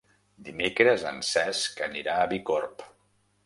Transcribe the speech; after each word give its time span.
Dimecres 0.47 1.03
en 1.11 1.21
Cesc 1.29 1.85
anirà 1.91 2.19
a 2.21 2.27
Bicorb. 2.35 2.87